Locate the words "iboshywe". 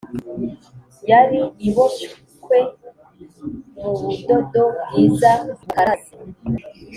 1.67-2.57